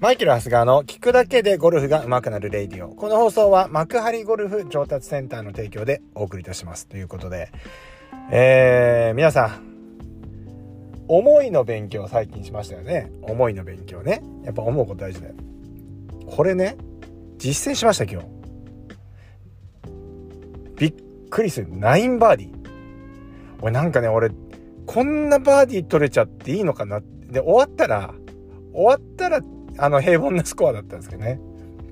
[0.00, 2.88] マイケル・ハスガーの聞くだけでゴルフが上手くなるレイディオ。
[2.88, 6.86] この放送は幕張ゴルフ上達センターの提供でお送りいたします。
[6.86, 7.52] ということで、
[8.32, 13.12] えー、皆さん、思いの勉強最近しましたよね。
[13.20, 14.22] 思いの勉強ね。
[14.42, 15.34] やっぱ思うこと大事だよ。
[16.24, 16.78] これね、
[17.36, 18.26] 実践しました今日。
[20.78, 20.94] びっ
[21.28, 21.66] くりする。
[21.66, 22.70] 9バーディー。
[23.60, 24.30] 俺なんかね、俺、
[24.86, 28.14] こんなバーディー取れちゃっていいのかなで、終わったら、
[28.72, 29.42] 終わったら
[29.80, 31.40] あの、平凡なスコアだったんですけどね。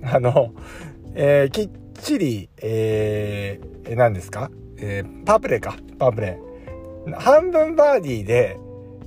[0.04, 0.52] あの、
[1.14, 4.50] えー、きっちり、えー、何ですか？
[4.76, 5.76] えー、パープレイか。
[5.98, 6.38] パープレ
[7.08, 7.12] イ。
[7.14, 8.58] 半分バーディーで、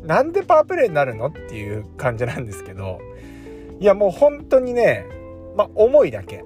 [0.03, 2.99] なんでパープレイになるのっていう感じなんですけど、
[3.79, 5.05] いやもう本当にね、
[5.55, 6.43] まあ、思いだけ。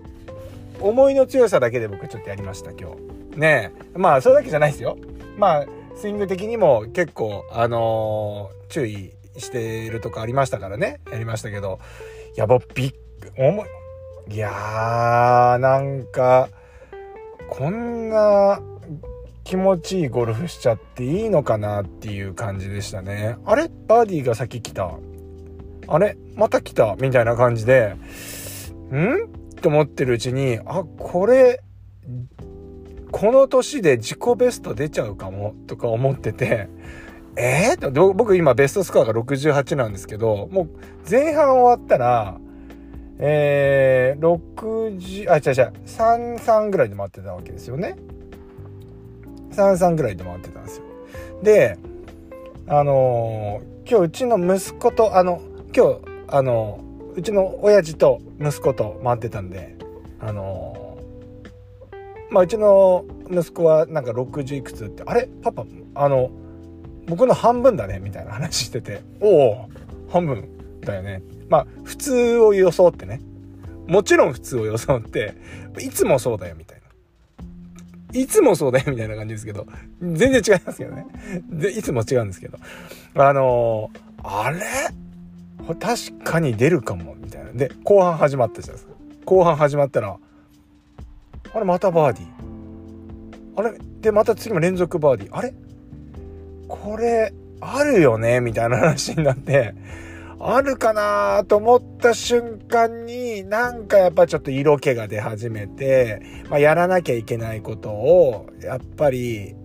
[0.81, 2.91] 思いの強さだけで僕ちょっとやりました、今
[3.33, 3.39] 日。
[3.39, 4.97] ねまあ、それだけじゃないですよ。
[5.37, 10.99] まあ、スイング的にも結構、あのー、注意してるとこありましたからね。
[11.09, 11.79] やりましたけど、
[12.35, 12.93] やばびっ
[13.37, 13.65] 重
[14.29, 16.49] いいやーなんか
[17.49, 18.59] こんな
[19.43, 23.37] 気持ちいいゴルフしちゃっていいのかなっていう感じでしたね。
[23.45, 23.69] あれ？
[23.87, 24.91] バーディーが先来た。
[25.87, 26.17] あれ？
[26.35, 26.95] また来た？
[26.99, 27.95] みたいな感じで。
[28.91, 29.55] ん？
[29.61, 31.61] と思ってるうちにあこれ
[33.11, 35.53] この年で自己ベスト出ちゃうかも？
[35.67, 36.67] とか思ってて。
[37.37, 40.69] えー、僕今ベストスコアが68なんですけど、もう
[41.09, 42.39] 前半終わったら、
[43.17, 44.39] えー、
[44.97, 47.97] 60、あ、違う違う、33ぐらいで回ってたわけですよね。
[49.51, 50.83] 33ぐらいで回ってたんですよ。
[51.43, 51.77] で、
[52.67, 55.41] あのー、今日うちの息子と、あの、
[55.75, 59.75] 今日、あのー、うちの親父と息子と回ってたんで、
[60.19, 65.29] あのー、まあ、うちの息子はなんか60いくつって、あれ？
[65.41, 66.31] パパ、あの、
[67.07, 69.01] 僕の半分だねみたいな話してて。
[69.19, 69.69] おお
[70.09, 70.47] 半分
[70.81, 71.21] だよね。
[71.49, 73.21] まあ普通を装ってね。
[73.87, 75.35] もちろん普通を装って
[75.79, 76.81] いつもそうだよみたい
[78.13, 78.19] な。
[78.19, 79.67] いつもそうだよみたいな感じですけど。
[80.01, 81.05] 全然違いますけどね。
[81.49, 82.57] でいつも違うんですけど。
[83.15, 84.59] あのー、あれ？
[85.79, 87.51] 確かに出るかもみたいな。
[87.51, 88.93] で後半始まったじゃないですか。
[89.25, 90.17] 後半始まったら
[91.53, 92.29] あれまたバーディー。
[93.57, 93.77] あれ？
[94.01, 95.35] でまた次も連続バーディー。
[95.35, 95.53] あれ？
[96.67, 98.41] これあるよね？
[98.41, 99.73] みたいな話になって
[100.39, 109.55] あるかなと思った瞬間になんかやっぱちょっと色気が出始めて、まあ、やらなきゃいけないことをやっぱり、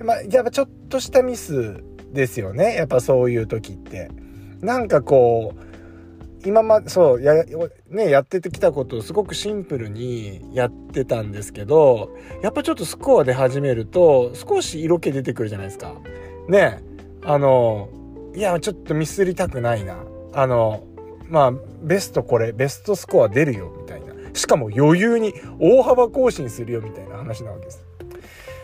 [0.00, 4.10] まあ、やっぱちょっとしたミスですよねやっぱそういう時って。
[4.60, 5.66] なんかこう
[6.46, 7.44] 今までそうや,、
[7.90, 12.10] ね、やってきたことをすごくシンプルにやってたんですけど
[12.42, 15.94] やっぱちょっとスコアで始めると少し色気出てくるじゃないですか。
[16.48, 16.82] ね
[17.24, 17.88] あの
[18.34, 19.96] いやちょっとミスりたくないな。
[20.32, 20.84] あの
[21.28, 21.52] まあ
[21.82, 24.14] ベストこれベストスコア出るよみたいな。
[24.34, 27.84] しかも余裕に大幅更新するよみたいな話なわけです。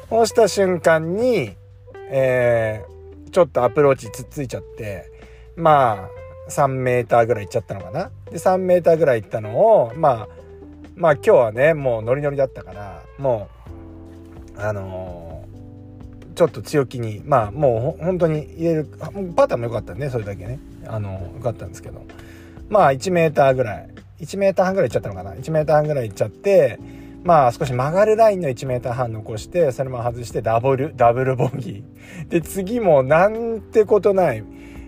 [0.09, 1.57] そうした瞬間に
[2.15, 5.11] えー、ちょっとアプローチつっついちゃって
[5.57, 6.09] ま
[6.47, 8.11] あ3メーターぐらい行っちゃったのかな。
[8.31, 10.29] で3メーターぐらい行ったのをまあ
[10.95, 13.49] まあ今日はねもうノリノリだったからも
[14.57, 15.32] うあのー
[16.33, 18.85] ちょっと強気にまあもう本当に入れる
[19.37, 20.59] パターンも良かったねそれだけね。
[20.87, 22.05] あの良かったんですけど。
[22.69, 23.89] まあ 1m ぐらい。
[24.21, 25.33] 1m 半ぐらいいっちゃったのかな。
[25.35, 26.79] 1m 半ぐらいいっちゃって
[27.25, 32.29] まあ少し曲がるラインの 1m 半残してそれも外してダブルダブルボギー。
[32.29, 34.45] で次もなんてことない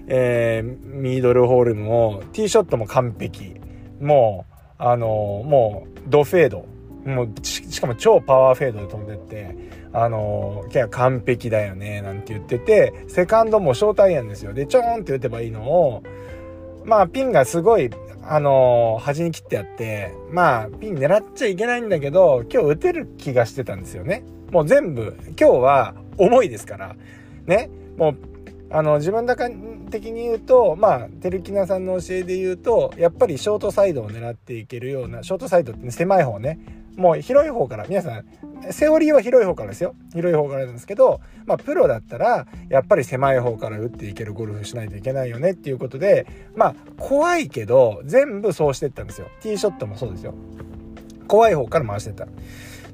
[0.06, 3.54] えー、ミードルホールもティーショットも完璧。
[4.00, 6.66] もうあのもうドフェード。
[7.04, 9.56] もうしかも超パワーフェードで飛んでって
[9.97, 14.53] あのー、完璧だよね、なんて言ってて、セカンドもショートアイアンですよ。
[14.53, 16.03] で、ちょーんって打てばいいのを、
[16.84, 17.91] まあ、ピンがすごい、
[18.22, 24.25] あの、端に切ってあって、まあ、ピン狙っちゃいけないんだけど、今日打てる気がしてたんですよね。
[24.50, 26.97] もう全部、今日は重いですから、
[27.47, 28.16] ね、もう、
[28.71, 29.48] あの、自分だか
[29.91, 36.59] 的に言うと、まあ、テルキナさんの教えで言うと、やっぱりショートサイドを狙っていけるような、ショートサイドって、ね、狭い方ね、
[36.96, 38.24] もう広い方から、皆さん、
[38.72, 39.94] セオリーは広い方からですよ。
[40.12, 49.28] 広い方からなんですけど、まあ、プロだったら、やっぱり狭い方から打っていけるゴルフしないといけないよねっていうことで、まあ、怖いけど、全部そうしてったんですよ。
[49.41, 50.34] ティーショットもそうですよ。
[51.26, 52.26] 怖い方から回してった。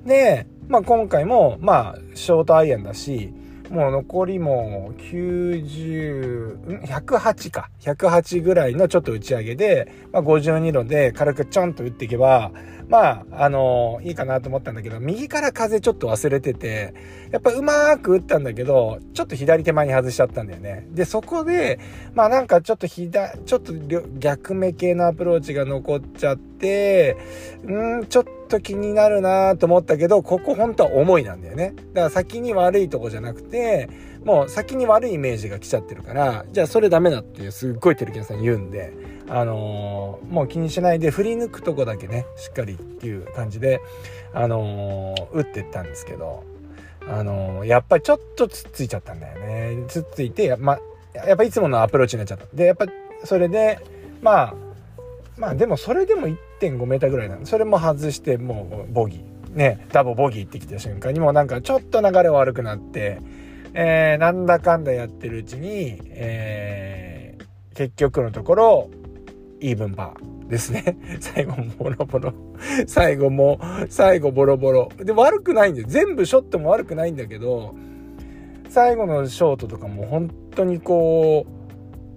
[0.05, 3.33] で、まあ、今回も、まあ、ショートアイアンだし、
[3.71, 7.71] もう残りも90、ん ?108 か。
[7.81, 12.51] 108ぐらいのちょっと打ち上げで、まあ、52度で軽くちょんと打っていけば、
[12.91, 16.93] まあ、あの、いいかなと思ったんだけど、右から風ちょっと忘れてて、
[17.31, 20.89] やっぱうまーく打ったんだけど、ちょっと左手前に外しちゃったんだよね。
[20.91, 21.79] で、そこで、
[22.15, 23.73] まあなんかちょっと左、ちょっと
[24.19, 27.17] 逆目系のアプローチが残っちゃって、
[27.63, 31.75] うん、ちょっと気になるなと思ったけど、ここ本当は重いなんだよね。
[31.95, 33.89] だから先に悪いとこじゃなくて、
[34.25, 38.93] もう先に悪いイメージが来ちゃってるから、じゃあそれダメだってすっごいテレキャンさん言うんで、
[39.29, 43.81] あのー、もう気にしないで振り抜くとこだけねしっかりっていう感じで、
[44.35, 46.45] あのー、打ってったんですけど、
[47.09, 49.85] あのー、やっぱりちょっとつっついちゃったんだよね。
[49.89, 50.79] つっついてま
[51.15, 52.45] やっぱいつものアプローチになっちゃった。
[52.55, 52.87] でやっぱ
[53.25, 53.79] それで
[54.21, 54.55] まあ
[55.39, 59.31] まあでもそれでも 1.5m ぐらいなんでそれも外してもうボギー。
[59.51, 63.21] ねダボボギーってきた瞬間にもうなんかちょっと流れ悪くなって、
[63.75, 68.91] えー、なんだかんだやってるうちに、えー、結局のところ
[69.61, 70.97] イーブンパーですね。
[71.21, 72.33] 最後もボロボロ。
[72.87, 74.89] 最後も、最後ボロボロ。
[74.99, 75.85] で、悪くないんで。
[75.85, 77.75] 全部ショットも悪くないんだけど、
[78.69, 81.60] 最後のショートとかも本当にこう、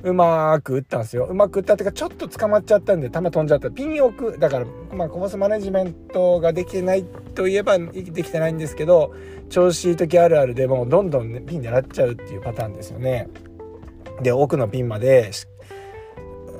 [0.03, 1.25] うまく打ったんですよ。
[1.29, 3.71] うまく打ったっていうか、ちょっと捕まっちゃったんで、球飛んじゃった。
[3.71, 4.37] ピン置く。
[4.37, 9.13] だから、まあ、コースマネジメントができてないといえば、できてないんですけど、
[9.49, 13.29] 調子いい時あるあるでもうどんどん、ね、ピン狙っちゃうっていうパターンですよね。
[14.21, 15.31] で、奥のピンまで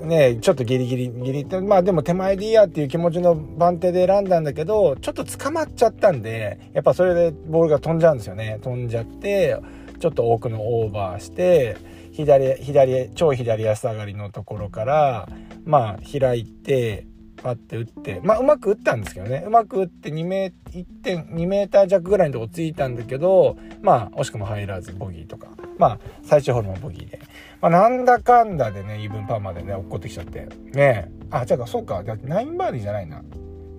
[0.04, 8.60] ね、ちょっとギリギリ、ギリって、まあでも手前でいいやっていう気持ちの番手で選んだんだけど、ちょっと捕まっちゃったんで、やっぱそれでボールが飛んじゃうんですよね。
[8.62, 9.57] 飛んじゃって、
[10.00, 11.78] ちょっと奥のオーバーして、
[12.13, 15.30] 左、左、超左足上がりのところから、
[15.65, 17.07] まあ開いて、
[17.42, 19.44] パッて打って、まあうまく打ったんですけどね。
[19.45, 25.50] うまく打って2メ ,2 メーター弱ぐらいのとこついたんだけど、まあ惜しくも入らずボギーとか。
[25.77, 27.19] まあ最終ホールもボギーで。
[27.62, 30.48] まあ、なんだかんだでね、イーブンパーまでね、落っこってきちゃって。
[30.74, 32.27] ねあ、じゃあ、そうかだって。
[32.27, 33.24] 9バーディーじゃないな。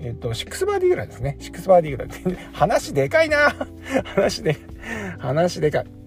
[0.00, 1.36] えっ、と、6バーディーぐらいですね。
[1.40, 2.36] 6バーディーぐらい。
[2.52, 3.54] 話でかいな
[4.16, 4.56] 話で、
[5.18, 6.03] 話でかい。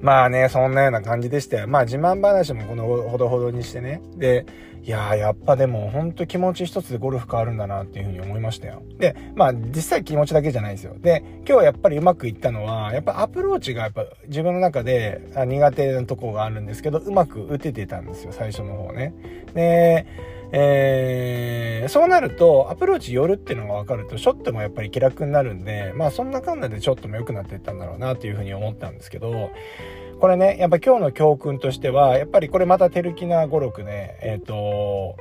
[0.00, 1.68] まあね、そんなような感じでしたよ。
[1.68, 4.00] まあ自慢話もこのほどほどにしてね。
[4.16, 4.46] で、
[4.82, 8.82] いやーやっぱでもほんと気持ち一つでゴルフ変わるんだなっていうふうに思いましたよ。
[8.98, 10.94] で、まあ実際気持ちだけじゃないですよ。
[10.98, 19.12] で、今日やっぱりうまくいったのは、やっぱアプローチがやっぱ自分の中で苦手なとこがあるんですけど、うまく打ててたんですよ、最初の方ね。
[19.54, 20.06] で、
[20.52, 29.50] えー、そうなると、アプローチ寄るっていうのが分かると、ショットもやっぱり気楽になるんで、まあそんなかんなでショットも良くなっていったんだろうなというふうに思ったんですけど、
[30.20, 35.16] これね、やっぱ今日の教訓としては、やっぱりこれまたテルキナ語録ね、えっ、ー、と、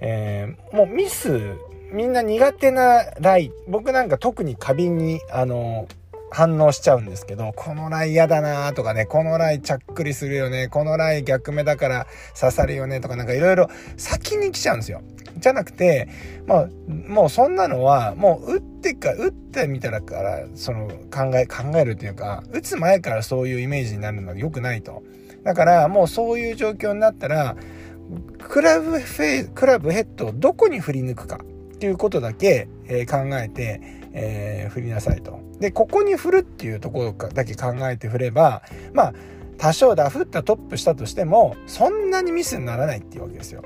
[0.00, 1.54] えー、もうミス、
[1.92, 5.86] みんな苦手なライ、僕なんか特に過敏に、あの、
[6.32, 12.06] 反応しちゃうんですけど、このライ嫌だなとかね、このライちゃっくりするよね、このライ逆目だから
[12.38, 13.68] 刺さるよねとかなんかいろいろ
[13.98, 15.02] 先に来ちゃうんですよ。
[15.36, 16.08] じゃなくて、
[16.46, 25.02] まあ、もうそんなのは、もう打ってか、打ってみたらから、その考え、考えるっていうか、打つ前からそういうイメージになるのは良くないと。
[25.44, 27.56] だからもうそういう状況になったら、
[28.38, 31.40] クラブフェイ、クラブヘッドをどこに振り抜くか
[31.74, 35.40] っていうことだけ、えー、考えて、えー、振りなさいと。
[35.60, 38.62] で、ここに振るっていうところだけ考えて振れば、
[38.92, 39.14] まあ、
[39.58, 43.62] 多少ダフったトップしたとしても、そんなにミスにならないっていうわけですよ。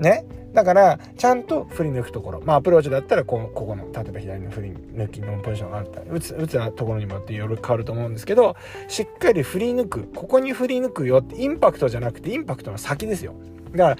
[0.00, 0.24] ね。
[0.52, 2.42] だから、ちゃんと振り抜くところ。
[2.44, 8.56] まあ、アプローチだったらこ、ここの、例えば左の振り抜きのポジションがあったり、打つ、打つところにもよっていろいろ変わると思うんですけど、
[8.88, 10.08] しっかり振り抜く。
[10.14, 13.34] ここに振り抜くよって、インパクトじゃなくて、インパクトの先ですよ。
[13.72, 13.96] だから、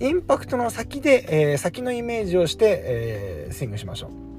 [0.00, 4.31] インパクトの先で、えー、先のイメージをして、えー、スイングしましょう。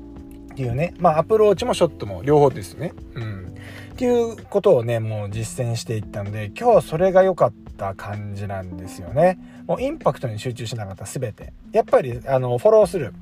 [0.54, 0.94] っていうね。
[1.00, 2.94] まあ、アプローチもショットも両方ですね。
[3.16, 3.56] うん。
[3.94, 9.40] っていうことをね、もう実践していったので、今日はそれが良かった感じなんですよね。
[9.68, 11.54] もうインパクトに集中しなかった全て。
[11.72, 13.14] やっぱり、あの、フォローする。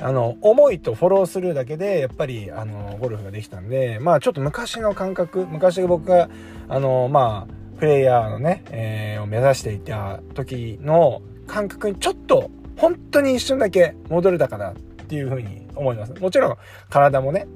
[0.00, 6.28] あの、思いとフォロースルーだけで、やっぱり、あの、ゴルフができたんで、まあ、ちょっと昔の感覚、昔僕が、
[6.68, 14.74] あの、まあ、プレイヤーのね、えー、を目指していた時の感覚にちょっと、本当に一瞬だけ戻れたかなっ
[15.08, 16.14] ていうふうに思います。
[16.14, 16.56] もちろん、
[16.90, 17.46] 体もね、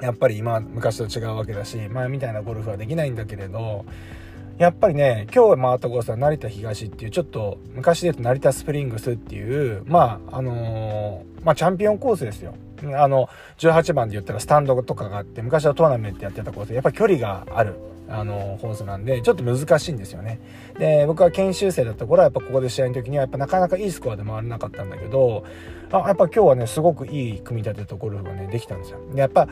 [0.00, 3.84] やっぱり今、昔と違うわけだし、前みたいなゴルフはできないんだけれど、
[4.58, 12.54] やっぱりね、今日回ったコースは成田東っていう、ちょっと昔で言うと成田スプリングスっていう、まあ、あのー、まあ、チャンピオンコースですよ。
[12.96, 13.28] あの、
[13.58, 17.76] 18番で言ったらスタンドとかがあって、昔はトーナメントやってたコース、やっぱ距離がある。
[18.10, 20.40] あの、コースなんで、ちょっと難しいんですよね。
[20.78, 25.44] で、僕は研修生だった頃は、やっぱここで試合の時には、やっぱなかなかいいスコアで回れなかったんだけど、
[25.92, 28.98] あ、やっぱ今日はね、すごくいい組み立てとゴルフがね、できたんですよ。
[29.12, 29.48] で、やっぱ、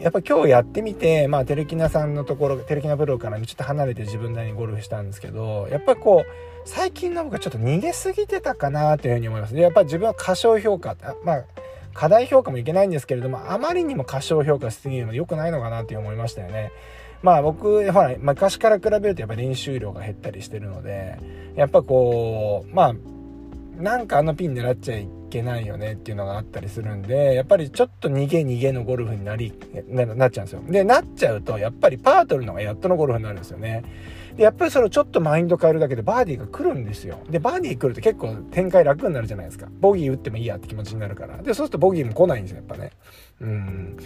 [0.00, 6.30] やっぱ今日やってみて、まあ、テレキナさんのところ、テレキナプロからちょっと離れて自分なりにゴルフしたんですけど、やっぱこう、
[6.66, 9.54] 最近の僕はちょっと逃げすぎてたかなというふうに思います。
[9.54, 11.44] で、やっぱ自分は過小評価、まあ、
[11.94, 16.72] 過大評価もいけないんですけれども、あまりにも過小評価しすぎるの良くないのかなって思いましたよね。
[17.22, 21.18] まあ僕、ほら、昔から比べるとやっぱ練習量が減ったりしてるので、
[21.56, 22.94] やっぱこう、まあ、
[23.80, 29.52] なんかあのピン狙っちゃいけないよねっていうのがあったりするんで、やっぱりちょっと逃げ逃げのゴルフになり、
[29.88, 30.62] なっちゃうんですよ。
[30.68, 33.84] で、なっちゃうと、やっぱりパー取るのがやっとのゴルフになるんですよね。
[34.36, 37.18] で、やっぱりそれをちょっとマインド変えるだけでバーディーが来るんですよ。
[37.30, 39.68] で、バーディー来ると結構展開楽になるじゃないですか。
[39.80, 41.36] ボギー打ってもいいやって気持ちになるから。
[41.38, 42.90] で、そうするとボギーも来ないんですよ、やっぱね。
[43.40, 43.96] うん。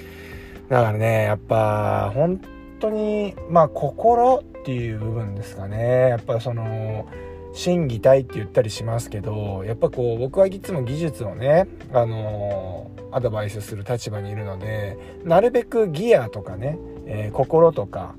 [0.69, 2.41] だからね、やっぱ、本
[2.79, 6.09] 当に、まあ、心っていう部分ですかね。
[6.11, 7.07] やっぱその、
[7.55, 18.15] 心技体って言ったりしますけどやっぱこう僕はいつも技術をねあの、アドバイスする立場にいるのでなるべくギアとかね、えー、心とか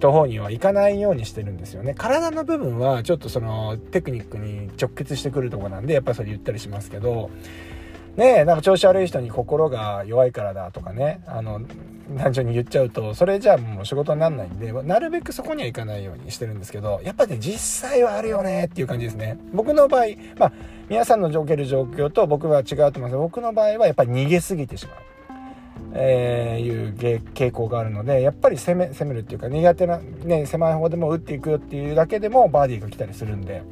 [0.00, 1.94] 途方にはいかないようにしてるんですよね。
[1.96, 7.30] 体の部分はちょっとそのテクニックに直結してくるとこなんでやっぱそれ言ったりしますけど。
[8.16, 11.22] ねえなんか調子悪い人に心が弱いからだとかね。
[11.26, 11.62] あの
[12.18, 19.38] 単純に言っちゃうとそれじゃあもう仕事になんないんでなるべくそこにはいかないようにしてるんですけどやっぱね実際はあるよねっていう感じですね。
[19.54, 20.06] 僕の場合
[20.38, 20.52] まあ
[20.90, 23.16] 皆さんの受ける状況と僕は違うと思います。
[23.16, 24.96] 僕の場合はやっぱり逃げすぎてしまう。
[25.94, 33.62] えー、いう傾向があるのでやっぱり攻め攻めるっていうか苦手な、ね、狭い方でも打っていくよっていうだけでもバーディーが来たりするんで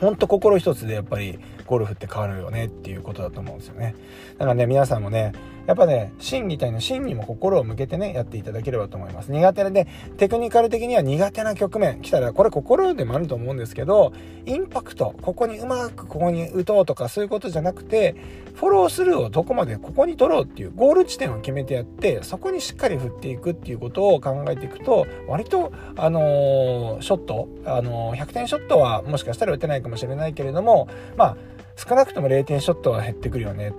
[0.00, 3.94] ほんと心一つでやっぱりゴルフって変わるよねっていうことだと思うんですよね
[4.38, 5.32] だからね皆さんもね
[5.66, 9.32] やっぱね、心技体の心にも心を向けてね、やっていただければと思います。
[9.32, 9.86] 苦手で、
[10.18, 14.12] テクニカル的には苦手な局面来たら、これ心でもあると思うんですけど、
[14.44, 18.14] インパクト、ここにうまくここに打とうとかそういうことじゃなくて、
[18.56, 31.36] フォロースルーをどこまでここに取ろうっていう、ゴール地点を決めてやって、そこにしっかり振っていくっていうことを考えていくと、割と、あのー、ショット、あのー、100点ショットはもしかしたら打てないかもしれないけれども、まあ、
[31.76, 33.72] 少なくとも0点ショットは減ってくるよね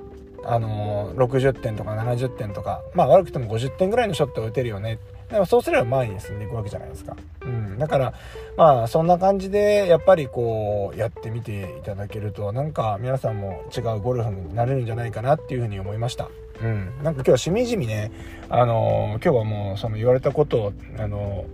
[0.48, 5.00] あのー、60点とか70点とか、まあ悪くても50点ぐらいのショットを打てるよね。
[5.30, 7.18] でもそうすれば前に進んでいくわけじゃないですか。
[7.42, 7.80] うん。
[7.80, 8.14] だから、
[8.56, 16.30] まあそんな感じで、やっぱりこう、やってみていただけると、なんか皆さんも違うゴルフになれるんじゃないかなっていうふうに思いました。
[16.62, 16.92] うん。
[17.04, 18.12] なんか今日しみじみね、
[18.50, 21.46] あのー、今日はもうその言われたことを、あの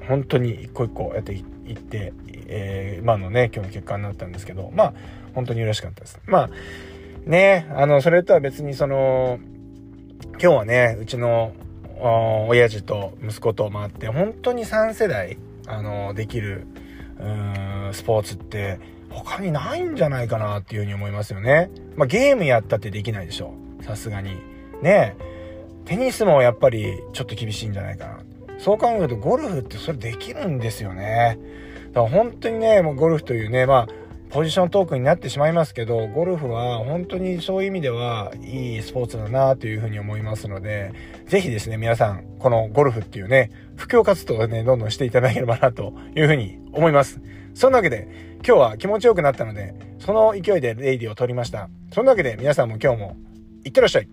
[0.00, 1.42] ー、本当に一個一個やってい
[1.72, 2.14] って、
[2.46, 4.94] えー、今のね、今日の結果になったんですけど、まあ、
[5.36, 6.18] 本当に嬉しかったです。
[6.26, 6.50] まあ、
[7.28, 9.38] ね、あの、それとは別にその、
[10.32, 11.52] 今日はね、うちの、
[12.48, 16.66] 親父と息子と回って、本当に3世代、あの、できる、
[17.20, 21.70] うん、スポーツって、他にないんじゃないかなっていうふうに思いますよね。
[21.96, 23.54] まあ、ゲームやったってできないでしょ。
[23.82, 24.36] さすがに。
[24.82, 25.16] ね
[25.84, 28.18] テニスもやっぱりちょっと厳しいんじゃないかな。
[28.58, 31.38] そう考えるとゴルフってそれできるんですよね。
[31.92, 33.88] だから本当にね、もうゴルフというね、まあ、
[34.30, 40.92] ポジショントークになってしまいますけど、ゴルフは本当にそういう意味ではいいスポーツだなというふうに思いますので、
[41.26, 47.20] ぜひですね、皆さん、このゴルフっていうね、布教活動をね、どんどんしていただければなというふうに思います。
[47.54, 48.08] そんなわけで、
[48.46, 51.68] 今日は気持ちよくなったので、その勢いでレイディを取りました。
[51.92, 53.16] そんなわけで皆さんも今日も
[53.64, 54.08] いってらっしゃい。